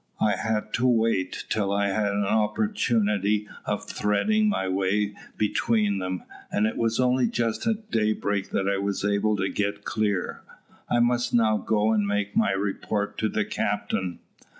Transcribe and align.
I 0.19 0.35
had 0.35 0.73
to 0.73 0.87
wait 0.87 1.45
till 1.49 1.71
I 1.71 1.89
had 1.89 2.11
an 2.11 2.25
opportunity 2.25 3.47
of 3.65 3.87
threading 3.87 4.49
my 4.49 4.67
way 4.67 5.13
between 5.37 5.99
them, 5.99 6.23
and 6.51 6.65
it 6.65 6.75
was 6.75 6.99
only 6.99 7.27
just 7.27 7.67
at 7.67 7.91
daybreak 7.91 8.49
that 8.49 8.67
I 8.67 8.79
was 8.79 9.05
able 9.05 9.35
to 9.37 9.47
get 9.47 9.85
clear. 9.85 10.41
I 10.89 10.97
must 11.01 11.35
now 11.35 11.57
go 11.57 11.91
and 11.91 12.07
make 12.07 12.35
my 12.35 12.49
report 12.49 13.19
to 13.19 13.29
the 13.29 13.45
captain." 13.45 14.17